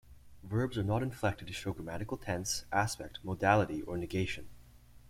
Verbs 0.41 0.79
are 0.79 0.83
not 0.83 1.03
inflected 1.03 1.45
to 1.47 1.53
show 1.53 1.73
grammatical 1.73 2.17
tense, 2.17 2.65
aspect, 2.71 3.19
modality, 3.23 3.83
or 3.83 3.97
negation. 3.99 4.49